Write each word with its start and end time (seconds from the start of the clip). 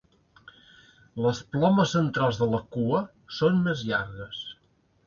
Les 1.25 1.41
plomes 1.57 1.93
centrals 1.99 2.41
de 2.41 2.49
la 2.55 2.63
cua 2.79 3.05
són 3.43 3.65
més 3.69 3.87
llargues. 3.93 4.43